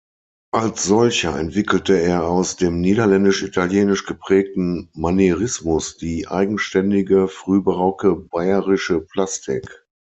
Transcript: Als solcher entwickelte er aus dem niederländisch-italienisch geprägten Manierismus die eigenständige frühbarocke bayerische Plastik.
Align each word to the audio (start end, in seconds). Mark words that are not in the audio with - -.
Als 0.51 0.85
solcher 0.85 1.37
entwickelte 1.37 1.93
er 2.01 2.25
aus 2.27 2.55
dem 2.55 2.81
niederländisch-italienisch 2.81 4.07
geprägten 4.07 4.89
Manierismus 4.95 5.95
die 5.95 6.27
eigenständige 6.27 7.27
frühbarocke 7.27 8.15
bayerische 8.15 9.01
Plastik. 9.01 9.85